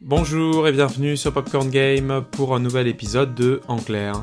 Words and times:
Bonjour 0.00 0.66
et 0.66 0.72
bienvenue 0.72 1.16
sur 1.16 1.32
Popcorn 1.32 1.70
Game 1.70 2.24
pour 2.32 2.54
un 2.56 2.58
nouvel 2.58 2.88
épisode 2.88 3.34
de 3.34 3.60
En 3.68 3.78
clair. 3.78 4.14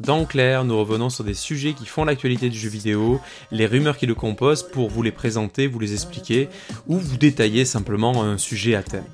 Dans 0.00 0.24
Clair, 0.24 0.64
nous 0.64 0.78
revenons 0.78 1.08
sur 1.08 1.24
des 1.24 1.34
sujets 1.34 1.72
qui 1.72 1.86
font 1.86 2.04
l'actualité 2.04 2.50
du 2.50 2.58
jeu 2.58 2.68
vidéo, 2.68 3.20
les 3.52 3.64
rumeurs 3.64 3.96
qui 3.96 4.06
le 4.06 4.14
composent 4.14 4.62
pour 4.62 4.90
vous 4.90 5.02
les 5.02 5.12
présenter, 5.12 5.66
vous 5.66 5.78
les 5.78 5.94
expliquer 5.94 6.48
ou 6.88 6.98
vous 6.98 7.16
détailler 7.16 7.64
simplement 7.64 8.22
un 8.22 8.36
sujet 8.36 8.74
à 8.74 8.82
thème. 8.82 9.06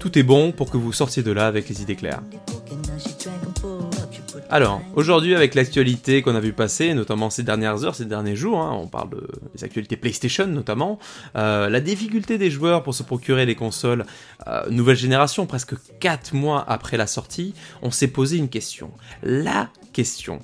Tout 0.00 0.18
est 0.18 0.22
bon 0.22 0.52
pour 0.52 0.68
que 0.68 0.76
vous 0.76 0.92
sortiez 0.92 1.22
de 1.22 1.30
là 1.30 1.46
avec 1.46 1.68
les 1.68 1.80
idées 1.80 1.96
claires. 1.96 2.22
Alors, 4.54 4.82
aujourd'hui 4.94 5.34
avec 5.34 5.56
l'actualité 5.56 6.22
qu'on 6.22 6.36
a 6.36 6.40
vu 6.40 6.52
passer, 6.52 6.94
notamment 6.94 7.28
ces 7.28 7.42
dernières 7.42 7.82
heures, 7.84 7.96
ces 7.96 8.04
derniers 8.04 8.36
jours, 8.36 8.60
hein, 8.60 8.70
on 8.80 8.86
parle 8.86 9.10
des 9.52 9.64
actualités 9.64 9.96
PlayStation 9.96 10.46
notamment, 10.46 11.00
euh, 11.34 11.68
la 11.68 11.80
difficulté 11.80 12.38
des 12.38 12.52
joueurs 12.52 12.84
pour 12.84 12.94
se 12.94 13.02
procurer 13.02 13.46
les 13.46 13.56
consoles 13.56 14.06
euh, 14.46 14.62
nouvelle 14.70 14.94
génération, 14.94 15.46
presque 15.46 15.74
4 15.98 16.36
mois 16.36 16.64
après 16.68 16.96
la 16.96 17.08
sortie, 17.08 17.52
on 17.82 17.90
s'est 17.90 18.06
posé 18.06 18.36
une 18.36 18.48
question. 18.48 18.92
La 19.24 19.70
question. 19.92 20.38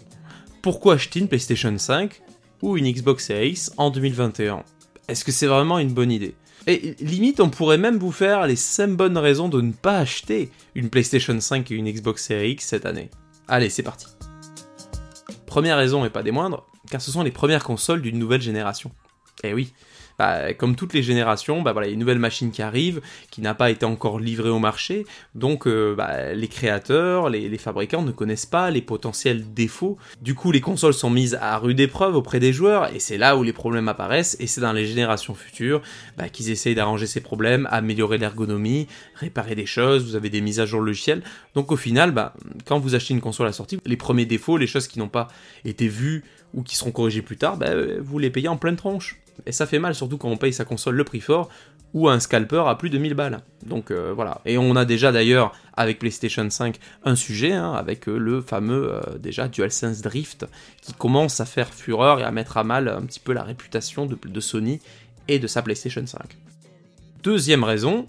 Pourquoi 0.61 0.95
acheter 0.95 1.21
une 1.21 1.29
PlayStation 1.29 1.79
5 1.79 2.21
ou 2.63 2.77
une 2.77 2.91
Xbox 2.91 3.27
Series 3.27 3.69
en 3.77 3.91
2021 3.91 4.65
Est-ce 5.07 5.25
que 5.25 5.31
c'est 5.31 5.47
vraiment 5.47 5.79
une 5.79 5.93
bonne 5.93 6.11
idée? 6.11 6.35
Et 6.67 6.97
limite, 6.99 7.39
on 7.39 7.49
pourrait 7.49 7.79
même 7.79 7.99
vous 7.99 8.11
faire 8.11 8.49
les 8.49 8.57
5 8.57 8.89
bonnes 8.89 9.19
raisons 9.19 9.49
de 9.49 9.61
ne 9.61 9.71
pas 9.71 9.99
acheter 9.99 10.51
une 10.75 10.91
PlayStation 10.91 11.39
5 11.39 11.71
et 11.71 11.75
une 11.77 11.89
Xbox 11.89 12.27
Series 12.27 12.51
X 12.51 12.67
cette 12.67 12.87
année. 12.87 13.09
Allez, 13.53 13.69
c'est 13.69 13.83
parti. 13.83 14.07
Première 15.45 15.77
raison 15.77 16.05
et 16.05 16.11
pas 16.11 16.23
des 16.23 16.31
moindres, 16.31 16.69
car 16.89 17.01
ce 17.01 17.11
sont 17.11 17.25
les 17.25 17.33
premières 17.33 17.65
consoles 17.65 18.01
d'une 18.01 18.17
nouvelle 18.17 18.41
génération. 18.41 18.93
Eh 19.43 19.53
oui, 19.53 19.75
bah, 20.21 20.53
comme 20.53 20.77
toutes 20.77 20.93
les 20.93 21.03
générations, 21.03 21.63
bah, 21.63 21.73
il 21.79 21.87
y 21.87 21.89
a 21.89 21.93
une 21.93 21.99
nouvelle 21.99 22.19
machine 22.19 22.51
qui 22.51 22.61
arrive, 22.61 23.01
qui 23.31 23.41
n'a 23.41 23.55
pas 23.55 23.71
été 23.71 23.87
encore 23.87 24.21
livrée 24.21 24.51
au 24.51 24.59
marché, 24.59 25.07
donc 25.35 25.67
euh, 25.67 25.95
bah, 25.95 26.35
les 26.35 26.47
créateurs, 26.47 27.31
les, 27.31 27.57
fabricants 27.57 28.03
ne 28.03 28.11
connaissent 28.11 28.45
pas 28.45 28.71
les 28.71 28.83
potentiels 28.83 29.55
défauts. 29.55 29.97
Du 30.21 30.35
coup, 30.35 30.53
les 30.53 30.61
consoles 30.61 30.93
sont 30.93 31.09
mises 31.09 31.39
à 31.41 31.57
rude 31.57 31.81
épreuve 31.81 32.17
auprès 32.17 32.39
des 32.39 32.53
joueurs, 32.53 32.95
et 32.95 32.99
c'est 32.99 33.17
là 33.17 33.35
où 33.35 33.43
les 33.43 33.55
problèmes 33.55 33.89
apparaissent, 33.89 34.37
et 34.41 34.47
c'est 34.47 34.61
dans 34.61 34.75
les 34.75 34.85
générations 34.85 35.35
futures 35.35 35.81
qu'ils 36.35 36.51
essayent 36.51 36.75
d'arranger 36.75 37.07
ces 37.07 37.23
problèmes, 37.23 37.67
améliorer 37.71 38.19
l'ergonomie, 38.19 38.89
réparer 39.15 39.55
des 39.55 39.65
choses, 39.65 40.05
vous 40.05 40.17
avez 40.17 40.29
des 40.29 40.43
mises 40.43 40.61
à 40.61 40.67
jour 40.67 40.83
logicielles. 40.83 41.23
Donc 41.55 41.73
au 41.73 41.77
final, 41.77 42.15
quand 42.67 42.79
vous 42.79 42.95
achetez 42.95 43.15
une 43.15 43.23
console 43.23 43.47
à 43.47 43.53
sortie, 43.53 43.79
les 43.87 43.97
premiers 43.97 44.27
défauts, 44.27 44.59
les 44.59 44.67
choses 44.67 44.87
qui 44.87 44.99
n'ont 44.99 45.09
pas 45.09 45.29
été 45.65 45.89
vues 45.89 46.25
ou 46.53 46.63
qui 46.63 46.77
seront 46.77 46.91
corrigées 46.91 47.23
plus 47.23 47.39
tard, 47.39 47.57
bah, 47.57 47.71
vous 48.01 48.19
les 48.19 48.29
payez 48.29 48.49
en 48.49 48.59
pleine 48.59 48.77
tronche. 48.77 49.17
Et 49.47 49.53
ça 49.53 49.67
fait 49.67 49.79
mal, 49.79 49.95
surtout 49.95 50.19
quand 50.19 50.29
on 50.29 50.37
paye 50.37 50.53
sa 50.53 50.65
console 50.65 50.97
le 50.97 51.05
prix 51.05 51.21
fort, 51.21 51.49
ou 51.93 52.09
un 52.09 52.21
scalper 52.21 52.63
à 52.67 52.75
plus 52.77 52.91
de 52.91 52.99
1000 52.99 53.15
balles. 53.15 53.41
Donc 53.67 53.91
euh, 53.91 54.13
voilà. 54.15 54.41
Et 54.45 54.59
on 54.59 54.77
a 54.77 54.85
déjà 54.85 55.13
d'ailleurs, 55.13 55.53
avec 55.77 55.99
PlayStation 55.99 56.49
5, 56.49 56.79
un 57.05 57.17
sujet, 57.17 57.53
hein, 57.53 57.73
avec 57.73 58.09
euh, 58.09 58.17
le 58.17 58.41
fameux 58.41 58.95
euh, 58.95 59.19
déjà 59.19 59.49
DualSense 59.49 60.01
Drift, 60.03 60.47
qui 60.83 60.93
commence 60.93 61.41
à 61.41 61.45
faire 61.45 61.73
fureur 61.73 62.21
et 62.21 62.25
à 62.25 62.31
mettre 62.31 62.57
à 62.57 62.65
mal 62.65 62.89
un 62.89 63.03
petit 63.03 63.21
peu 63.21 63.33
la 63.33 63.43
réputation 63.43 64.07
de, 64.07 64.17
de 64.23 64.41
Sony 64.41 64.81
et 65.29 65.39
de 65.39 65.47
sa 65.47 65.63
PlayStation 65.63 66.07
5. 66.07 66.21
Deuxième 67.23 67.65
raison, 67.65 68.07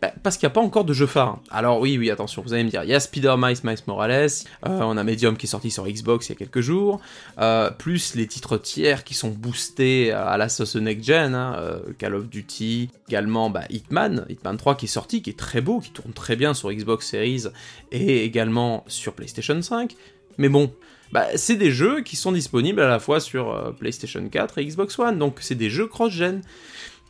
bah, 0.00 0.12
parce 0.22 0.36
qu'il 0.36 0.46
n'y 0.46 0.52
a 0.52 0.54
pas 0.54 0.60
encore 0.60 0.84
de 0.84 0.92
jeu 0.92 1.06
phare. 1.06 1.40
Alors 1.50 1.80
oui, 1.80 1.98
oui, 1.98 2.08
attention, 2.08 2.40
vous 2.40 2.52
allez 2.52 2.62
me 2.62 2.70
dire, 2.70 2.84
il 2.84 2.90
y 2.90 2.94
a 2.94 3.00
Spider-Man 3.00 3.56
Miles 3.64 3.78
Morales, 3.88 4.30
euh, 4.64 4.80
on 4.82 4.96
a 4.96 5.02
Medium 5.02 5.36
qui 5.36 5.46
est 5.46 5.48
sorti 5.48 5.72
sur 5.72 5.88
Xbox 5.88 6.28
il 6.28 6.32
y 6.32 6.32
a 6.34 6.36
quelques 6.36 6.60
jours, 6.60 7.00
euh, 7.40 7.72
plus 7.72 8.14
les 8.14 8.28
titres 8.28 8.58
tiers 8.58 9.02
qui 9.02 9.14
sont 9.14 9.30
boostés 9.30 10.12
à 10.12 10.36
la 10.36 10.48
sauce 10.48 10.76
next-gen, 10.76 11.34
hein, 11.34 11.56
euh, 11.58 11.80
Call 11.98 12.14
of 12.14 12.28
Duty, 12.28 12.90
également 13.08 13.50
bah, 13.50 13.64
Hitman, 13.70 14.24
Hitman 14.28 14.56
3 14.56 14.76
qui 14.76 14.84
est 14.84 14.88
sorti, 14.88 15.20
qui 15.20 15.30
est 15.30 15.38
très 15.38 15.60
beau, 15.60 15.80
qui 15.80 15.90
tourne 15.90 16.12
très 16.12 16.36
bien 16.36 16.54
sur 16.54 16.70
Xbox 16.70 17.08
Series 17.08 17.46
et 17.90 18.24
également 18.24 18.84
sur 18.86 19.14
PlayStation 19.14 19.60
5. 19.60 19.96
Mais 20.36 20.48
bon, 20.48 20.72
bah, 21.10 21.26
c'est 21.34 21.56
des 21.56 21.72
jeux 21.72 22.02
qui 22.02 22.14
sont 22.14 22.30
disponibles 22.30 22.82
à 22.82 22.88
la 22.88 23.00
fois 23.00 23.18
sur 23.18 23.74
PlayStation 23.80 24.24
4 24.28 24.58
et 24.58 24.64
Xbox 24.64 24.96
One, 24.96 25.18
donc 25.18 25.38
c'est 25.40 25.56
des 25.56 25.70
jeux 25.70 25.88
cross-gen 25.88 26.42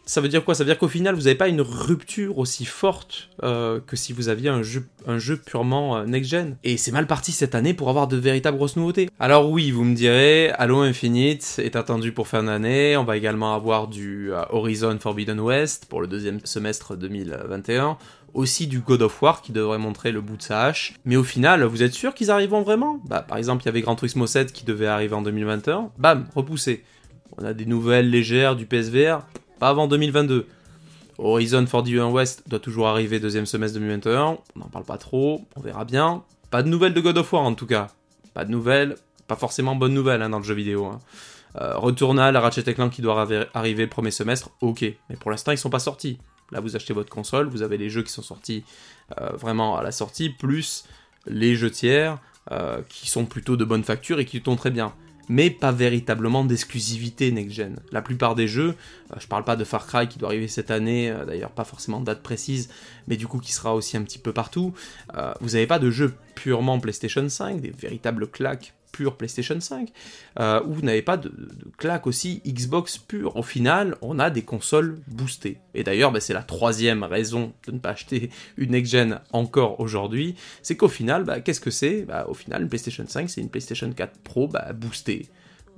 ça 0.08 0.22
veut 0.22 0.28
dire 0.28 0.42
quoi? 0.42 0.54
Ça 0.54 0.64
veut 0.64 0.70
dire 0.70 0.78
qu'au 0.78 0.88
final, 0.88 1.14
vous 1.14 1.22
n'avez 1.22 1.34
pas 1.34 1.48
une 1.48 1.60
rupture 1.60 2.38
aussi 2.38 2.64
forte 2.64 3.28
euh, 3.42 3.78
que 3.86 3.94
si 3.94 4.14
vous 4.14 4.30
aviez 4.30 4.48
un 4.48 4.62
jeu, 4.62 4.86
un 5.06 5.18
jeu 5.18 5.36
purement 5.36 5.98
euh, 5.98 6.06
next-gen. 6.06 6.56
Et 6.64 6.78
c'est 6.78 6.92
mal 6.92 7.06
parti 7.06 7.30
cette 7.30 7.54
année 7.54 7.74
pour 7.74 7.90
avoir 7.90 8.08
de 8.08 8.16
véritables 8.16 8.56
grosses 8.56 8.76
nouveautés. 8.76 9.10
Alors 9.20 9.50
oui, 9.50 9.70
vous 9.70 9.84
me 9.84 9.94
direz, 9.94 10.48
Halo 10.52 10.78
Infinite 10.80 11.60
est 11.62 11.76
attendu 11.76 12.12
pour 12.12 12.26
fin 12.26 12.42
d'année. 12.42 12.96
On 12.96 13.04
va 13.04 13.18
également 13.18 13.54
avoir 13.54 13.86
du 13.86 14.32
euh, 14.32 14.42
Horizon 14.48 14.96
Forbidden 14.98 15.40
West 15.40 15.86
pour 15.90 16.00
le 16.00 16.06
deuxième 16.06 16.40
semestre 16.42 16.96
2021 16.96 17.98
aussi 18.34 18.66
du 18.66 18.80
God 18.80 19.02
of 19.02 19.22
War 19.22 19.40
qui 19.40 19.52
devrait 19.52 19.78
montrer 19.78 20.12
le 20.12 20.20
bout 20.20 20.36
de 20.36 20.42
sa 20.42 20.64
hache. 20.64 20.94
Mais 21.04 21.16
au 21.16 21.24
final, 21.24 21.64
vous 21.64 21.82
êtes 21.82 21.94
sûr 21.94 22.14
qu'ils 22.14 22.30
arriveront 22.30 22.62
vraiment? 22.62 23.00
Bah 23.06 23.22
par 23.26 23.38
exemple, 23.38 23.62
il 23.62 23.66
y 23.66 23.68
avait 23.70 23.80
Gran 23.80 23.94
Turismo 23.94 24.26
7 24.26 24.52
qui 24.52 24.64
devait 24.64 24.86
arriver 24.86 25.14
en 25.14 25.22
2021. 25.22 25.90
Bam, 25.98 26.26
repoussé. 26.34 26.84
On 27.38 27.44
a 27.44 27.54
des 27.54 27.66
nouvelles 27.66 28.10
légères 28.10 28.54
du 28.54 28.66
PSVR 28.66 29.20
pas 29.58 29.68
avant 29.68 29.88
2022. 29.88 30.46
Horizon 31.18 31.66
Forbidden 31.66 32.12
West 32.12 32.48
doit 32.48 32.60
toujours 32.60 32.86
arriver 32.86 33.18
deuxième 33.18 33.46
semestre 33.46 33.78
2021, 33.78 34.22
on 34.22 34.38
n'en 34.58 34.68
parle 34.68 34.84
pas 34.84 34.98
trop, 34.98 35.44
on 35.56 35.60
verra 35.60 35.84
bien. 35.84 36.22
Pas 36.50 36.62
de 36.62 36.68
nouvelles 36.68 36.94
de 36.94 37.00
God 37.00 37.18
of 37.18 37.32
War 37.32 37.42
en 37.42 37.54
tout 37.54 37.66
cas. 37.66 37.88
Pas 38.34 38.44
de 38.44 38.50
nouvelles, 38.50 38.96
pas 39.26 39.36
forcément 39.36 39.74
bonnes 39.74 39.94
nouvelles 39.94 40.22
hein, 40.22 40.30
dans 40.30 40.38
le 40.38 40.44
jeu 40.44 40.54
vidéo. 40.54 40.86
Hein. 40.86 41.00
Euh, 41.60 41.76
Returnal, 41.76 42.36
Ratchet 42.36 42.72
Clank 42.74 42.92
qui 42.92 43.02
doit 43.02 43.26
arriver 43.54 43.86
premier 43.86 44.12
semestre, 44.12 44.50
ok. 44.60 44.82
Mais 45.10 45.16
pour 45.16 45.30
l'instant, 45.30 45.50
ils 45.50 45.58
sont 45.58 45.70
pas 45.70 45.80
sortis. 45.80 46.18
Là, 46.52 46.60
vous 46.60 46.76
achetez 46.76 46.94
votre 46.94 47.10
console, 47.10 47.48
vous 47.48 47.62
avez 47.62 47.76
les 47.76 47.90
jeux 47.90 48.02
qui 48.02 48.12
sont 48.12 48.22
sortis 48.22 48.64
euh, 49.20 49.30
vraiment 49.34 49.76
à 49.76 49.82
la 49.82 49.92
sortie, 49.92 50.30
plus 50.30 50.84
les 51.26 51.56
jeux 51.56 51.70
tiers 51.70 52.18
euh, 52.52 52.80
qui 52.88 53.10
sont 53.10 53.26
plutôt 53.26 53.56
de 53.56 53.64
bonne 53.64 53.84
facture 53.84 54.20
et 54.20 54.24
qui 54.24 54.40
tournent 54.40 54.56
très 54.56 54.70
bien 54.70 54.94
mais 55.28 55.50
pas 55.50 55.72
véritablement 55.72 56.44
d'exclusivité 56.44 57.30
next-gen. 57.32 57.76
La 57.92 58.02
plupart 58.02 58.34
des 58.34 58.48
jeux, 58.48 58.74
euh, 59.12 59.16
je 59.18 59.26
parle 59.26 59.44
pas 59.44 59.56
de 59.56 59.64
Far 59.64 59.86
Cry 59.86 60.08
qui 60.08 60.18
doit 60.18 60.28
arriver 60.28 60.48
cette 60.48 60.70
année, 60.70 61.10
euh, 61.10 61.24
d'ailleurs 61.24 61.50
pas 61.50 61.64
forcément 61.64 62.00
de 62.00 62.06
date 62.06 62.22
précise, 62.22 62.68
mais 63.06 63.16
du 63.16 63.26
coup 63.26 63.38
qui 63.38 63.52
sera 63.52 63.74
aussi 63.74 63.96
un 63.96 64.02
petit 64.02 64.18
peu 64.18 64.32
partout, 64.32 64.72
euh, 65.16 65.32
vous 65.40 65.50
n'avez 65.50 65.66
pas 65.66 65.78
de 65.78 65.90
jeux 65.90 66.14
purement 66.34 66.78
PlayStation 66.80 67.28
5, 67.28 67.60
des 67.60 67.70
véritables 67.70 68.28
claques 68.28 68.74
pure 68.92 69.16
PlayStation 69.16 69.58
5, 69.60 69.90
euh, 70.40 70.62
où 70.64 70.74
vous 70.74 70.82
n'avez 70.82 71.02
pas 71.02 71.16
de, 71.16 71.32
claque 71.76 72.06
aussi 72.06 72.42
Xbox 72.46 72.98
pure. 72.98 73.36
Au 73.36 73.42
final, 73.42 73.96
on 74.02 74.18
a 74.18 74.30
des 74.30 74.42
consoles 74.42 74.98
boostées. 75.06 75.58
Et 75.74 75.84
d'ailleurs, 75.84 76.12
bah, 76.12 76.20
c'est 76.20 76.34
la 76.34 76.42
troisième 76.42 77.02
raison 77.02 77.52
de 77.66 77.72
ne 77.72 77.78
pas 77.78 77.90
acheter 77.90 78.30
une 78.56 78.72
next-gen 78.72 79.20
encore 79.32 79.80
aujourd'hui, 79.80 80.34
c'est 80.62 80.76
qu'au 80.76 80.88
final, 80.88 81.24
bah, 81.24 81.40
qu'est-ce 81.40 81.60
que 81.60 81.70
c'est? 81.70 82.02
Bah, 82.02 82.26
Au 82.28 82.34
final, 82.34 82.62
une 82.62 82.68
PlayStation 82.68 83.04
5, 83.06 83.30
c'est 83.30 83.40
une 83.40 83.50
PlayStation 83.50 83.90
4 83.92 84.18
Pro 84.20 84.48
boostée. 84.74 85.28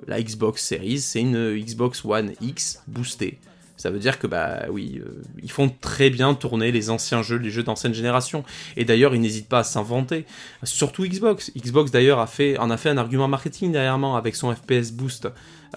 La 0.07 0.23
Xbox 0.23 0.65
Series, 0.65 1.01
c'est 1.01 1.21
une 1.21 1.59
Xbox 1.59 2.05
One 2.05 2.33
X 2.41 2.83
boostée. 2.87 3.39
Ça 3.81 3.89
veut 3.89 3.99
dire 3.99 4.19
que 4.19 4.27
bah 4.27 4.67
oui, 4.69 5.01
euh, 5.03 5.23
ils 5.43 5.51
font 5.51 5.73
très 5.81 6.11
bien 6.11 6.35
tourner 6.35 6.71
les 6.71 6.91
anciens 6.91 7.23
jeux, 7.23 7.39
les 7.39 7.49
jeux 7.49 7.63
d'ancienne 7.63 7.95
génération. 7.95 8.45
Et 8.77 8.85
d'ailleurs, 8.85 9.15
ils 9.15 9.23
n'hésitent 9.23 9.49
pas 9.49 9.61
à 9.61 9.65
s'inventer. 9.65 10.27
Surtout 10.65 11.07
Xbox. 11.07 11.51
Xbox 11.57 11.91
d'ailleurs 11.91 12.19
a 12.19 12.27
fait, 12.27 12.59
en 12.59 12.69
a 12.69 12.77
fait 12.77 12.91
un 12.91 12.99
argument 12.99 13.27
marketing 13.27 13.73
derrière 13.73 13.95
avec 13.95 14.37
son 14.37 14.55
FPS 14.55 14.93
boost. 14.93 15.29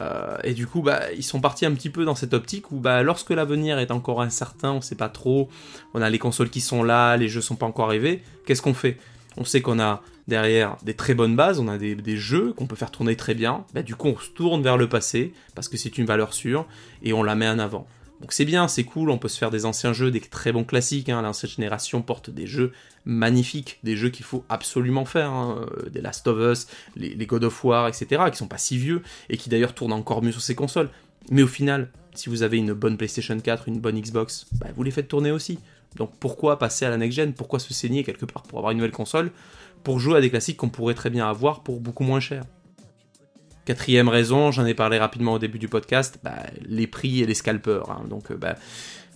Euh, 0.01 0.35
et 0.43 0.53
du 0.53 0.67
coup, 0.67 0.81
bah, 0.81 1.13
ils 1.15 1.23
sont 1.23 1.39
partis 1.39 1.65
un 1.65 1.73
petit 1.73 1.89
peu 1.89 2.03
dans 2.03 2.13
cette 2.13 2.33
optique 2.33 2.73
où, 2.73 2.75
bah, 2.81 3.03
lorsque 3.03 3.29
l'avenir 3.29 3.79
est 3.79 3.89
encore 3.89 4.21
incertain, 4.21 4.73
on 4.73 4.81
sait 4.81 4.95
pas 4.95 5.07
trop, 5.07 5.47
on 5.93 6.01
a 6.01 6.09
les 6.09 6.19
consoles 6.19 6.49
qui 6.49 6.59
sont 6.59 6.83
là, 6.83 7.15
les 7.15 7.29
jeux 7.29 7.39
sont 7.39 7.55
pas 7.55 7.67
encore 7.67 7.85
arrivés, 7.85 8.21
qu'est-ce 8.45 8.61
qu'on 8.61 8.73
fait? 8.73 8.97
On 9.37 9.45
sait 9.45 9.61
qu'on 9.61 9.79
a 9.79 10.01
derrière 10.27 10.77
des 10.83 10.93
très 10.93 11.13
bonnes 11.13 11.35
bases, 11.35 11.59
on 11.59 11.67
a 11.67 11.77
des, 11.77 12.17
jeux 12.17 12.53
qu'on 12.53 12.67
peut 12.67 12.75
faire 12.75 12.91
tourner 12.91 13.15
très 13.15 13.33
bien, 13.33 13.65
bah, 13.73 13.83
du 13.83 13.95
coup 13.95 14.07
on 14.07 14.17
se 14.17 14.29
tourne 14.29 14.61
vers 14.61 14.77
le 14.77 14.87
passé, 14.87 15.33
parce 15.55 15.67
que 15.67 15.77
c'est 15.77 15.97
une 15.97 16.05
valeur 16.05 16.33
sûre, 16.33 16.65
et 17.01 17.13
on 17.13 17.23
la 17.23 17.35
met 17.35 17.47
en 17.47 17.59
avant. 17.59 17.87
Donc 18.21 18.31
c'est 18.31 18.45
bien, 18.45 18.69
c'est 18.69 18.85
cool, 18.85 19.09
on 19.09 19.17
peut 19.17 19.27
se 19.27 19.37
faire 19.37 19.51
des 19.51 19.65
anciens 19.65 19.91
jeux, 19.91 20.09
des 20.09 20.21
très 20.21 20.53
bons 20.53 20.63
classiques, 20.63 21.09
hein. 21.09 21.21
l'ancienne 21.21 21.51
génération 21.51 22.01
porte 22.01 22.29
des 22.29 22.47
jeux 22.47 22.71
magnifiques, 23.03 23.79
des 23.83 23.97
jeux 23.97 24.09
qu'il 24.09 24.23
faut 24.23 24.45
absolument 24.47 25.03
faire, 25.03 25.29
hein. 25.31 25.67
euh, 25.69 25.89
des 25.89 25.99
Last 25.99 26.25
of 26.27 26.39
Us, 26.39 26.67
les, 26.95 27.25
God 27.25 27.43
of 27.43 27.63
War, 27.65 27.89
etc., 27.89 28.23
qui 28.31 28.37
sont 28.37 28.47
pas 28.47 28.57
si 28.57 28.77
vieux, 28.77 29.01
et 29.29 29.35
qui 29.35 29.49
d'ailleurs 29.49 29.73
tournent 29.73 29.91
encore 29.91 30.23
mieux 30.23 30.31
sur 30.31 30.41
ces 30.41 30.55
consoles. 30.55 30.89
Mais 31.31 31.43
au 31.43 31.47
final, 31.47 31.89
si 32.13 32.29
vous 32.29 32.43
avez 32.43 32.57
une 32.57 32.71
bonne 32.71 32.95
PlayStation 32.95 33.37
4, 33.37 33.67
une 33.67 33.79
bonne 33.79 33.99
Xbox, 33.99 34.45
bah, 34.53 34.67
vous 34.73 34.83
les 34.83 34.91
faites 34.91 35.09
tourner 35.09 35.31
aussi. 35.31 35.59
Donc 35.95 36.11
pourquoi 36.19 36.59
passer 36.59 36.85
à 36.85 36.89
la 36.89 36.97
next-gen? 36.97 37.33
Pourquoi 37.33 37.59
se 37.59 37.73
saigner 37.73 38.03
quelque 38.03 38.25
part 38.25 38.43
pour 38.43 38.59
avoir 38.59 38.71
une 38.71 38.77
nouvelle 38.77 38.91
console 38.91 39.31
Pour 39.83 39.99
jouer 39.99 40.17
à 40.17 40.21
des 40.21 40.29
classiques 40.29 40.57
qu'on 40.57 40.69
pourrait 40.69 40.93
très 40.93 41.09
bien 41.09 41.29
avoir 41.29 41.61
pour 41.61 41.79
beaucoup 41.79 42.03
moins 42.03 42.19
cher? 42.19 42.43
Quatrième 43.65 44.09
raison, 44.09 44.51
j'en 44.51 44.65
ai 44.65 44.73
parlé 44.73 44.97
rapidement 44.97 45.33
au 45.33 45.39
début 45.39 45.59
du 45.59 45.69
podcast, 45.69 46.19
bah, 46.21 46.35
les 46.65 46.85
prix 46.85 47.21
et 47.21 47.25
les 47.25 47.33
scalpers. 47.33 47.89
Hein. 47.89 48.05
Donc 48.09 48.31
euh, 48.31 48.35
bah, 48.35 48.55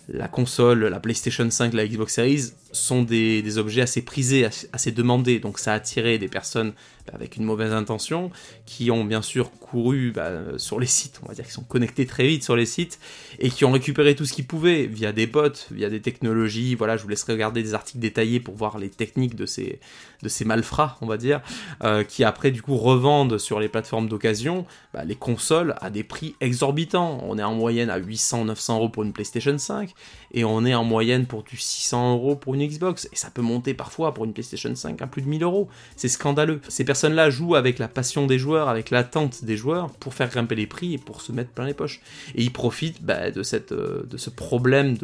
la 0.07 0.29
console, 0.29 0.85
la 0.85 1.00
PlayStation 1.01 1.50
5, 1.50 1.74
la 1.74 1.85
Xbox 1.85 2.13
Series 2.13 2.53
sont 2.71 3.03
des, 3.03 3.57
objets 3.57 3.81
assez 3.81 4.01
prisés, 4.01 4.47
assez 4.71 4.91
demandés. 4.91 5.39
Donc 5.39 5.59
ça 5.59 5.73
a 5.73 5.75
attiré 5.75 6.18
des 6.18 6.30
personnes 6.30 6.73
avec 7.13 7.38
une 7.38 7.44
mauvaise 7.44 7.74
intention, 7.74 8.31
qui 8.65 8.92
ont 8.92 9.04
bien 9.04 9.21
sûr 9.21 9.51
couru 9.51 10.12
bah, 10.12 10.31
sur 10.57 10.80
les 10.80 10.86
sites, 10.86 11.19
on 11.24 11.27
va 11.27 11.33
dire 11.33 11.44
qu'ils 11.44 11.54
sont 11.54 11.63
connectés 11.63 12.06
très 12.06 12.27
vite 12.27 12.44
sur 12.44 12.56
les 12.56 12.65
sites, 12.65 13.00
et 13.39 13.50
qui 13.50 13.65
ont 13.65 13.71
récupéré 13.71 14.15
tout 14.15 14.25
ce 14.25 14.33
qu'ils 14.33 14.48
pouvaient 14.48 14.86
via 14.86 15.12
des 15.12 15.27
bots, 15.27 15.50
via 15.71 15.89
des 15.89 16.01
technologies. 16.01 16.75
Voilà, 16.75 16.98
je 16.98 17.04
vous 17.04 17.09
laisserai 17.09 17.33
regarder 17.33 17.63
des 17.63 17.74
articles 17.74 18.00
détaillés 18.00 18.39
pour 18.39 18.56
voir 18.56 18.77
les 18.77 18.89
techniques 18.89 19.36
de 19.36 19.45
ces, 19.45 19.80
de 20.24 20.30
ces 20.30 20.45
malfrats, 20.45 20.98
on 21.01 21.07
va 21.07 21.18
dire, 21.18 21.42
euh, 21.83 22.04
qui 22.04 22.24
après 22.24 22.51
du 22.51 22.62
coup 22.62 22.77
revendent 22.77 23.38
sur 23.38 23.59
les 23.59 23.69
plateformes 23.69 24.07
d'occasion 24.07 24.65
bah, 24.94 25.04
les 25.04 25.15
consoles 25.15 25.75
à 25.81 25.89
des 25.89 26.04
prix 26.04 26.36
exorbitants. 26.42 27.19
On 27.24 27.38
est 27.38 27.44
en 27.44 27.54
moyenne 27.54 27.89
à 27.89 28.00
800-900 28.00 28.75
euros 28.75 28.89
pour 28.89 29.04
une 29.04 29.13
PlayStation 29.13 29.57
5, 29.57 29.94
et 30.31 30.44
on 30.44 30.65
est 30.65 30.75
en 30.75 30.83
moyenne 30.83 31.25
pour 31.25 31.44
du 31.44 31.57
600 31.57 32.13
euros 32.13 32.36
pour 32.36 32.56
une 32.56 32.68
Xbox, 32.68 33.07
et 33.12 33.15
ça 33.15 33.30
peut 33.30 33.42
monter 33.42 33.74
parfois 33.74 34.13
pour 34.13 34.25
une 34.25 34.33
PlayStation 34.33 34.74
5 34.74 35.01
à 35.01 35.07
plus 35.07 35.21
de 35.21 35.27
1000 35.27 35.44
euros. 35.44 35.69
C'est 35.95 36.07
scandaleux. 36.07 36.62
Ces 36.68 36.83
personnes-là 36.97 37.29
jouent 37.29 37.53
avec 37.53 37.77
la 37.77 37.88
passion 37.88 38.25
des 38.25 38.39
joueurs, 38.39 38.69
avec 38.69 38.89
l'attente 38.89 39.44
des 39.44 39.55
joueurs, 39.55 39.91
pour 39.91 40.15
faire 40.15 40.29
grimper 40.29 40.55
les 40.55 40.65
prix 40.65 40.95
et 40.95 40.97
pour 40.97 41.21
se 41.21 41.31
mettre 41.31 41.51
plein 41.51 41.67
les 41.67 41.75
poches. 41.75 42.01
Et 42.33 42.41
ils 42.41 42.51
profitent 42.51 43.03
bah, 43.03 43.19
euh, 43.25 44.03
de 44.03 44.17
ce 44.17 44.29
problème 44.31 44.97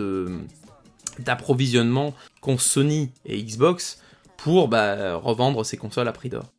d'approvisionnement 1.20 2.16
qu'ont 2.42 2.58
Sony 2.58 3.12
et 3.28 3.44
Xbox 3.44 4.02
pour 4.38 4.70
bah, 4.70 5.18
revendre 5.18 5.64
ces 5.64 5.78
consoles 5.78 6.08
à 6.08 6.14
prix 6.14 6.30
d'or. 6.30 6.52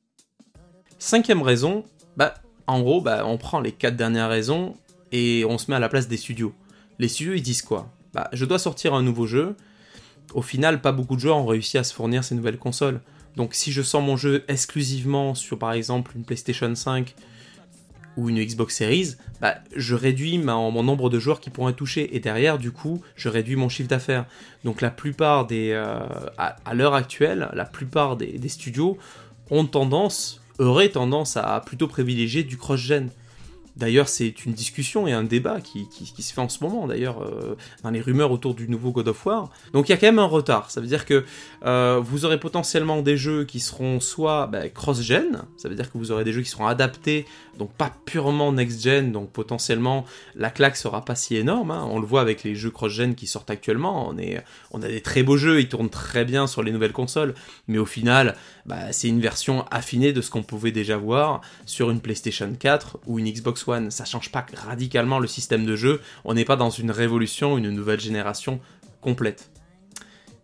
Cinquième 1.00 1.42
raison, 1.42 1.84
bah, 2.16 2.34
en 2.68 2.80
gros, 2.80 3.04
on 3.24 3.36
prend 3.36 3.58
les 3.58 3.72
quatre 3.72 3.96
dernières 3.96 4.30
raisons 4.30 4.76
et 5.10 5.44
on 5.48 5.58
se 5.58 5.68
met 5.68 5.76
à 5.76 5.80
la 5.80 5.88
place 5.88 6.06
des 6.06 6.16
studios. 6.16 6.54
Les 7.00 7.08
studios, 7.08 7.34
ils 7.34 7.42
disent 7.42 7.62
quoi? 7.62 7.90
Je 8.32 8.44
dois 8.44 8.60
sortir 8.60 8.94
un 8.94 9.02
nouveau 9.02 9.26
jeu. 9.26 9.56
Au 10.32 10.42
final, 10.42 10.80
pas 10.80 10.92
beaucoup 10.92 11.16
de 11.16 11.20
joueurs 11.20 11.38
ont 11.38 11.46
réussi 11.46 11.76
à 11.76 11.82
se 11.82 11.92
fournir 11.92 12.22
ces 12.22 12.36
nouvelles 12.36 12.58
consoles. 12.58 13.00
Donc 13.36 13.54
si 13.54 13.72
je 13.72 13.82
sors 13.82 14.00
mon 14.00 14.16
jeu 14.16 14.44
exclusivement 14.48 15.34
sur 15.34 15.58
par 15.58 15.72
exemple 15.72 16.12
une 16.16 16.24
PlayStation 16.24 16.72
5 16.74 17.14
ou 18.16 18.28
une 18.28 18.42
Xbox 18.42 18.76
Series, 18.76 19.16
bah, 19.40 19.56
je 19.74 19.94
réduis 19.94 20.38
mon 20.38 20.82
nombre 20.82 21.10
de 21.10 21.18
joueurs 21.18 21.40
qui 21.40 21.50
pourront 21.50 21.68
être 21.68 21.76
touchés. 21.76 22.14
Et 22.14 22.20
derrière, 22.20 22.58
du 22.58 22.70
coup, 22.70 23.02
je 23.16 23.28
réduis 23.28 23.56
mon 23.56 23.68
chiffre 23.68 23.88
d'affaires. 23.88 24.26
Donc 24.62 24.80
la 24.80 24.90
plupart 24.90 25.46
des... 25.46 25.70
Euh, 25.72 25.98
à, 26.38 26.74
l'heure 26.74 26.94
actuelle, 26.94 27.48
la 27.54 27.64
plupart 27.64 28.16
des, 28.16 28.38
des, 28.38 28.48
studios 28.48 28.98
ont 29.50 29.64
tendance, 29.64 30.40
auraient 30.60 30.90
tendance 30.90 31.36
à 31.36 31.60
plutôt 31.60 31.88
privilégier 31.88 32.44
du 32.44 32.56
cross-gen. 32.56 33.10
D'ailleurs, 33.76 34.08
c'est 34.08 34.44
une 34.44 34.52
discussion 34.52 35.08
et 35.08 35.12
un 35.12 35.24
débat 35.24 35.60
qui, 35.60 35.88
se 36.18 36.32
fait 36.32 36.40
en 36.40 36.48
ce 36.48 36.62
moment, 36.62 36.86
d'ailleurs, 36.86 37.22
euh, 37.22 37.56
dans 37.82 37.90
les 37.90 38.00
rumeurs 38.00 38.30
autour 38.30 38.54
du 38.54 38.68
nouveau 38.68 38.92
God 38.92 39.08
of 39.08 39.26
War. 39.26 39.50
Donc 39.72 39.88
il 39.88 39.92
y 39.92 39.94
a 39.94 39.96
quand 39.96 40.06
même 40.06 40.20
un 40.20 40.26
retard. 40.26 40.70
Ça 40.70 40.80
veut 40.80 40.86
dire 40.86 41.04
que 41.04 41.24
euh, 41.64 42.00
vous 42.02 42.24
aurez 42.24 42.38
potentiellement 42.38 43.02
des 43.02 43.16
jeux 43.16 43.44
qui 43.44 43.58
seront 43.58 43.98
soit 43.98 44.46
bah, 44.46 44.68
cross-gen, 44.68 45.42
ça 45.56 45.68
veut 45.68 45.74
dire 45.74 45.90
que 45.90 45.98
vous 45.98 46.12
aurez 46.12 46.22
des 46.22 46.32
jeux 46.32 46.42
qui 46.42 46.50
seront 46.50 46.68
adaptés, 46.68 47.26
donc 47.58 47.72
pas 47.72 47.92
purement 48.04 48.52
next-gen, 48.52 49.10
donc 49.10 49.30
potentiellement 49.30 50.04
la 50.36 50.50
claque 50.50 50.76
sera 50.76 51.04
pas 51.04 51.16
si 51.16 51.36
énorme. 51.36 51.72
Hein. 51.72 51.86
On 51.90 51.98
le 51.98 52.06
voit 52.06 52.20
avec 52.20 52.44
les 52.44 52.54
jeux 52.54 52.70
cross-gen 52.70 53.16
qui 53.16 53.26
sortent 53.26 53.50
actuellement. 53.50 54.14
On, 54.70 54.82
a 54.82 54.88
des 54.88 55.00
très 55.00 55.24
beaux 55.24 55.36
jeux, 55.36 55.60
ils 55.60 55.68
tournent 55.68 55.90
très 55.90 56.24
bien 56.24 56.46
sur 56.46 56.62
les 56.62 56.70
nouvelles 56.70 56.92
consoles, 56.92 57.34
mais 57.66 57.78
au 57.78 57.86
final, 57.86 58.36
bah, 58.66 58.92
c'est 58.92 59.08
une 59.08 59.20
version 59.20 59.64
affinée 59.70 60.12
de 60.12 60.20
ce 60.20 60.30
qu'on 60.30 60.42
pouvait 60.42 60.72
déjà 60.72 60.96
voir 60.96 61.40
sur 61.66 61.90
une 61.90 62.00
PlayStation 62.00 62.52
4 62.58 62.98
ou 63.06 63.18
une 63.18 63.30
Xbox 63.30 63.63
Ça 63.90 64.04
change 64.04 64.30
pas 64.30 64.46
radicalement 64.54 65.18
le 65.18 65.26
système 65.26 65.64
de 65.64 65.76
jeu. 65.76 66.00
On 66.24 66.34
n'est 66.34 66.44
pas 66.44 66.56
dans 66.56 66.70
une 66.70 66.90
révolution, 66.90 67.58
une 67.58 67.70
nouvelle 67.70 68.00
génération 68.00 68.60
complète. 69.00 69.50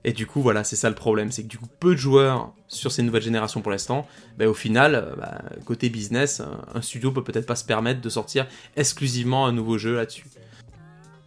Et 0.02 0.12
du 0.12 0.26
coup, 0.26 0.40
voilà, 0.40 0.64
c'est 0.64 0.76
ça 0.76 0.88
le 0.88 0.94
problème, 0.94 1.30
c'est 1.30 1.42
que 1.42 1.48
du 1.48 1.58
coup, 1.58 1.68
peu 1.78 1.92
de 1.94 2.00
joueurs 2.00 2.54
sur 2.68 2.90
ces 2.90 3.02
nouvelles 3.02 3.22
générations 3.22 3.60
pour 3.60 3.70
l'instant, 3.70 4.06
ben, 4.38 4.48
au 4.48 4.54
final, 4.54 5.14
bah, 5.18 5.42
côté 5.66 5.90
business, 5.90 6.40
un 6.74 6.80
studio 6.80 7.12
peut 7.12 7.22
peut-être 7.22 7.46
pas 7.46 7.56
se 7.56 7.64
permettre 7.64 8.00
de 8.00 8.08
sortir 8.08 8.46
exclusivement 8.76 9.46
un 9.46 9.52
nouveau 9.52 9.76
jeu 9.76 9.96
là-dessus. 9.96 10.24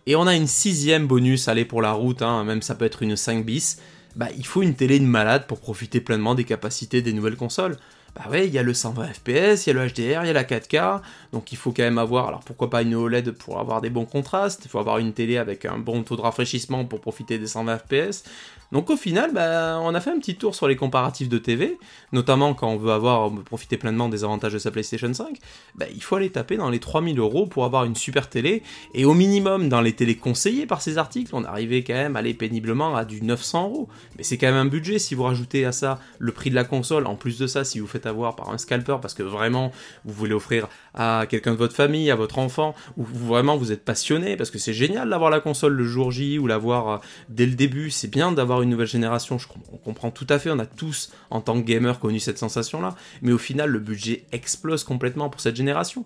Et 0.07 0.15
on 0.15 0.25
a 0.25 0.35
une 0.35 0.47
sixième 0.47 1.07
bonus, 1.07 1.47
allez 1.47 1.65
pour 1.65 1.81
la 1.81 1.91
route, 1.91 2.23
hein, 2.23 2.43
même 2.43 2.61
ça 2.61 2.73
peut 2.73 2.85
être 2.85 3.03
une 3.03 3.15
5 3.15 3.45
bis, 3.45 3.79
bah, 4.15 4.27
il 4.35 4.45
faut 4.45 4.61
une 4.61 4.75
télé 4.75 4.99
de 4.99 5.05
malade 5.05 5.45
pour 5.47 5.59
profiter 5.59 6.01
pleinement 6.01 6.35
des 6.35 6.43
capacités 6.43 7.01
des 7.01 7.13
nouvelles 7.13 7.37
consoles 7.37 7.77
bah 8.15 8.23
ouais, 8.29 8.47
il 8.47 8.53
y 8.53 8.59
a 8.59 8.63
le 8.63 8.73
120 8.73 9.07
fps, 9.07 9.65
il 9.65 9.67
y 9.67 9.69
a 9.71 9.73
le 9.73 9.87
HDR, 9.87 10.23
il 10.23 10.27
y 10.27 10.29
a 10.29 10.33
la 10.33 10.43
4K, 10.43 11.01
donc 11.31 11.51
il 11.51 11.57
faut 11.57 11.71
quand 11.71 11.83
même 11.83 11.97
avoir, 11.97 12.27
alors 12.27 12.41
pourquoi 12.41 12.69
pas 12.69 12.83
une 12.83 12.93
OLED 12.93 13.31
pour 13.31 13.59
avoir 13.59 13.81
des 13.81 13.89
bons 13.89 14.05
contrastes, 14.05 14.61
il 14.65 14.69
faut 14.69 14.79
avoir 14.79 14.99
une 14.99 15.13
télé 15.13 15.37
avec 15.37 15.65
un 15.65 15.79
bon 15.79 16.03
taux 16.03 16.15
de 16.15 16.21
rafraîchissement 16.21 16.85
pour 16.85 17.01
profiter 17.01 17.39
des 17.39 17.47
120 17.47 17.79
fps. 17.79 18.23
Donc 18.71 18.89
au 18.89 18.97
final, 18.97 19.31
bah, 19.33 19.79
on 19.83 19.93
a 19.93 20.01
fait 20.01 20.09
un 20.09 20.17
petit 20.17 20.35
tour 20.35 20.55
sur 20.55 20.67
les 20.67 20.75
comparatifs 20.75 21.29
de 21.29 21.37
TV, 21.37 21.77
notamment 22.11 22.55
quand 22.55 22.67
on 22.69 22.77
veut 22.77 22.91
avoir 22.91 23.31
profiter 23.45 23.77
pleinement 23.77 24.09
des 24.09 24.23
avantages 24.23 24.53
de 24.53 24.57
sa 24.57 24.71
PlayStation 24.71 25.13
5, 25.13 25.37
bah, 25.75 25.85
il 25.93 26.01
faut 26.01 26.15
aller 26.15 26.31
taper 26.31 26.57
dans 26.57 26.71
les 26.71 26.79
3000 26.79 27.19
euros 27.19 27.45
pour 27.45 27.65
avoir 27.65 27.85
une 27.85 27.95
super 27.95 28.29
télé, 28.29 28.63
et 28.95 29.05
au 29.05 29.13
minimum 29.13 29.69
dans 29.69 29.81
les 29.81 29.93
télés 29.93 30.15
conseillées 30.15 30.65
par 30.65 30.81
ces 30.81 30.97
articles, 30.97 31.35
on 31.35 31.43
arrivait 31.43 31.83
quand 31.83 31.93
même 31.93 32.15
à 32.15 32.19
aller 32.19 32.33
péniblement 32.33 32.95
à 32.95 33.05
du 33.05 33.21
900 33.21 33.63
euros. 33.69 33.89
Mais 34.17 34.23
c'est 34.23 34.39
quand 34.39 34.47
même 34.47 34.55
un 34.55 34.65
budget 34.65 34.97
si 34.97 35.13
vous 35.13 35.23
rajoutez 35.23 35.65
à 35.65 35.71
ça 35.71 35.99
le 36.17 36.31
prix 36.31 36.49
de 36.49 36.55
la 36.55 36.63
console, 36.63 37.05
en 37.05 37.15
plus 37.15 37.37
de 37.37 37.45
ça, 37.45 37.63
si 37.63 37.79
vous 37.79 37.87
faites 37.87 38.02
avoir 38.05 38.35
par 38.35 38.49
un 38.49 38.57
scalper 38.57 38.97
parce 39.01 39.13
que 39.13 39.23
vraiment 39.23 39.71
vous 40.05 40.13
voulez 40.13 40.33
offrir 40.33 40.67
à 40.93 41.25
quelqu'un 41.29 41.51
de 41.51 41.57
votre 41.57 41.75
famille, 41.75 42.11
à 42.11 42.15
votre 42.15 42.39
enfant, 42.39 42.75
ou 42.97 43.03
vraiment 43.03 43.57
vous 43.57 43.71
êtes 43.71 43.83
passionné 43.83 44.37
parce 44.37 44.51
que 44.51 44.59
c'est 44.59 44.73
génial 44.73 45.09
d'avoir 45.09 45.29
la 45.29 45.39
console 45.39 45.73
le 45.73 45.85
jour 45.85 46.11
J 46.11 46.39
ou 46.39 46.47
l'avoir 46.47 46.89
euh, 46.89 46.97
dès 47.29 47.45
le 47.45 47.55
début, 47.55 47.89
c'est 47.89 48.09
bien 48.09 48.31
d'avoir 48.31 48.61
une 48.61 48.69
nouvelle 48.69 48.87
génération, 48.87 49.37
je 49.37 49.47
on 49.71 49.77
comprend 49.77 50.11
tout 50.11 50.27
à 50.29 50.39
fait, 50.39 50.49
on 50.51 50.59
a 50.59 50.65
tous 50.65 51.11
en 51.29 51.41
tant 51.41 51.59
que 51.61 51.65
gamer 51.65 51.99
connu 51.99 52.19
cette 52.19 52.37
sensation 52.37 52.81
là, 52.81 52.95
mais 53.21 53.31
au 53.31 53.37
final 53.37 53.69
le 53.69 53.79
budget 53.79 54.25
explose 54.31 54.83
complètement 54.83 55.29
pour 55.29 55.41
cette 55.41 55.55
génération. 55.55 56.05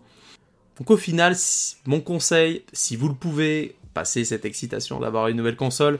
Donc 0.77 0.91
au 0.91 0.97
final, 0.97 1.35
mon 1.85 2.01
conseil, 2.01 2.63
si 2.71 2.95
vous 2.95 3.07
le 3.07 3.15
pouvez, 3.15 3.75
passer 3.97 4.25
cette 4.25 4.45
excitation 4.45 4.99
d'avoir 4.99 5.27
une 5.27 5.37
nouvelle 5.37 5.55
console, 5.55 5.97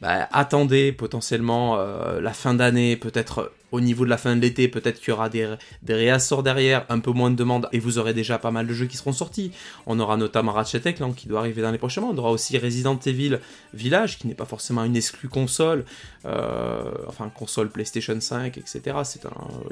bah, 0.00 0.28
attendez 0.32 0.92
potentiellement 0.92 1.76
euh, 1.78 2.20
la 2.20 2.32
fin 2.32 2.54
d'année, 2.54 2.96
peut-être 2.96 3.52
au 3.74 3.80
niveau 3.80 4.04
de 4.04 4.10
la 4.10 4.18
fin 4.18 4.36
de 4.36 4.40
l'été, 4.40 4.68
peut-être 4.68 5.00
qu'il 5.00 5.08
y 5.08 5.12
aura 5.12 5.28
des, 5.28 5.48
réassorts 5.88 6.44
derrière, 6.44 6.86
un 6.88 7.00
peu 7.00 7.10
moins 7.10 7.32
de 7.32 7.34
demandes, 7.34 7.68
et 7.72 7.80
vous 7.80 7.98
aurez 7.98 8.14
déjà 8.14 8.38
pas 8.38 8.52
mal 8.52 8.68
de 8.68 8.72
jeux 8.72 8.86
qui 8.86 8.96
seront 8.96 9.12
sortis. 9.12 9.50
On 9.86 9.98
aura 9.98 10.16
notamment 10.16 10.52
Ratchet 10.52 10.92
Clank 10.92 11.16
qui 11.16 11.26
doit 11.26 11.40
arriver 11.40 11.60
dans 11.60 11.72
les 11.72 11.78
prochains 11.78 12.00
mois. 12.00 12.10
On 12.14 12.18
aura 12.18 12.30
aussi 12.30 12.56
Resident 12.56 12.96
Evil 13.04 13.40
Village, 13.72 14.18
qui 14.18 14.28
n'est 14.28 14.36
pas 14.36 14.44
forcément 14.44 14.84
une 14.84 14.96
exclue 14.96 15.28
console, 15.28 15.84
euh, 16.24 16.84
enfin 17.08 17.28
console 17.34 17.68
PlayStation 17.68 18.20
5, 18.20 18.58
etc. 18.58 18.80
Un, 18.94 19.02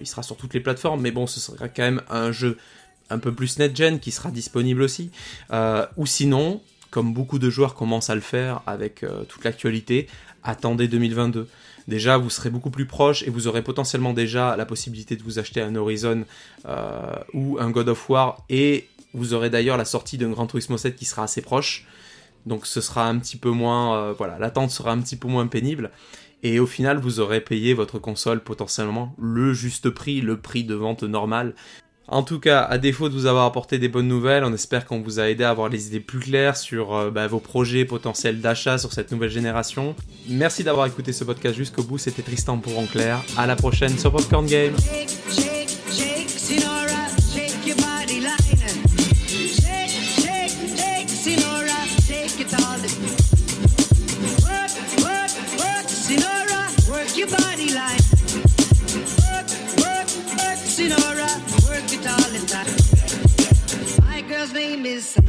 il 0.01 0.07
sera 0.09 0.25
sur 0.25 0.37
toutes 0.37 0.55
les 0.55 0.61
plateformes, 0.61 1.01
mais 1.01 1.13
bon, 1.13 1.29
ce 1.29 1.39
sera 1.39 1.69
quand 1.69 1.83
même 1.83 2.03
un 2.11 2.33
jeu 2.33 2.59
un 3.09 3.19
peu 3.21 3.33
plus 3.33 3.61
net-gen 3.61 4.01
qui 4.01 4.11
sera 4.11 4.33
disponible 4.33 4.83
aussi. 4.83 5.13
Euh, 5.53 5.87
ou 5.97 6.07
sinon, 6.07 6.61
comme 6.93 7.15
beaucoup 7.15 7.41
de 7.41 7.51
joueurs 7.51 7.75
commencent 7.75 8.11
à 8.11 8.15
le 8.15 8.21
faire 8.21 8.61
avec 8.67 9.03
euh, 9.03 9.25
toute 9.25 9.43
l'actualité, 9.45 10.07
attendez 10.45 10.87
2022. 10.87 11.49
Déjà, 11.89 12.19
vous 12.19 12.31
serez 12.31 12.51
beaucoup 12.51 12.71
plus 12.71 12.87
proche 12.87 13.23
et 13.25 13.31
vous 13.31 13.49
aurez 13.49 13.63
potentiellement 13.63 14.13
déjà 14.13 14.57
la 14.57 14.67
possibilité 14.67 15.17
de 15.17 15.23
vous 15.23 15.39
acheter 15.39 15.63
un 15.63 15.75
Horizon 15.75 16.25
euh, 16.67 17.17
ou 17.33 17.57
un 17.59 17.71
God 17.71 17.89
of 17.89 18.11
War 18.11 18.45
et 18.51 18.89
vous 19.15 19.33
aurez 19.33 19.49
d'ailleurs 19.49 19.79
la 19.79 19.87
sortie 19.87 20.19
d'un 20.19 20.31
Grand 20.31 20.47
Turismo 20.47 20.77
7 20.77 20.95
qui 20.95 21.07
sera 21.07 21.25
assez 21.25 21.41
proche. 21.41 21.87
Donc 22.45 22.67
ce 22.67 22.83
sera 22.83 23.09
un 23.09 23.19
petit 23.19 23.39
peu 23.39 23.51
moins, 23.51 23.97
euh, 23.97 24.13
voilà, 24.13 24.39
l'attente 24.39 24.71
sera 24.71 24.93
un 24.93 25.01
petit 25.01 25.17
peu 25.17 25.29
moins 25.29 25.47
pénible. 25.47 25.91
Et 26.43 26.61
au 26.61 26.67
final, 26.67 26.99
vous 26.99 27.21
aurez 27.21 27.41
payé 27.41 27.73
votre 27.73 27.99
console 27.99 28.41
potentiellement 28.41 29.15
le 29.19 29.55
juste 29.55 29.89
prix, 29.89 30.21
le 30.21 30.37
prix 30.37 30.65
de 30.65 30.75
vente 30.75 31.05
normal. 31.05 31.55
En 32.09 32.23
tout 32.23 32.41
cas, 32.41 32.63
à 32.63 32.79
défaut 32.79 33.09
de 33.09 33.15
vous 33.15 33.27
avoir 33.27 33.45
apporté 33.45 33.79
des 33.79 33.89
bonnes 33.89 34.09
nouvelles, 34.09 34.45
on 34.45 34.53
espère 34.53 34.85
qu'on 34.85 35.01
vous 35.01 35.21
a 35.21 35.31
aidé 35.31 35.45
à 35.45 35.51
avoir 35.51 35.69
les 35.69 35.87
idées 35.87 36.01
plus 36.01 36.19
claires 36.19 36.57
sur 36.57 36.95
euh, 36.95 37.11
bah, 37.11 37.27
vos 37.27 37.39
projets 37.39 37.85
potentiels 37.85 38.41
d'achat 38.41 38.77
sur 38.77 38.93
cette 38.93 39.13
nouvelle 39.13 39.31
génération. 39.31 39.95
Merci 40.29 40.65
d'avoir 40.65 40.87
écouté 40.87 41.13
ce 41.13 41.25
podcast 41.25 41.55
jusqu'au 41.57 41.83
bout, 41.83 41.99
c'était 41.99 42.23
Tristan 42.23 42.59
pour 42.59 42.79
en 42.79 42.87
clair. 42.87 43.23
À 43.37 43.47
la 43.47 43.57
prochaine 43.57 43.97
sur 43.99 44.11
Popcorn 44.13 44.47
Game. 44.47 44.75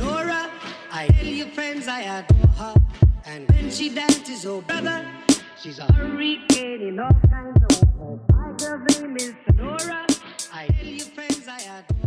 Sonora. 0.03 0.49
I 0.91 1.07
tell 1.07 1.25
your 1.25 1.47
friends 1.47 1.87
I 1.87 2.01
adore 2.01 2.47
her. 2.57 2.75
And 3.25 3.49
when 3.51 3.71
she 3.71 3.89
dances, 3.89 4.45
oh 4.45 4.59
brother, 4.61 5.07
she's 5.61 5.79
a 5.79 5.91
hurricane 5.93 6.81
in 6.81 6.99
all 6.99 7.15
kinds 7.29 7.63
of 7.63 7.97
ways. 7.97 8.19
My 8.29 8.51
girl's 8.57 8.99
name 8.99 9.15
is 9.15 9.33
Sonora. 9.45 10.05
I 10.53 10.67
tell 10.67 10.85
your 10.85 11.05
friends 11.05 11.47
I 11.47 11.59
adore 11.59 12.02